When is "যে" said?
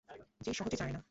0.41-0.51